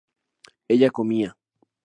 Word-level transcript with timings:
ella 0.67 0.89
comía 0.89 1.37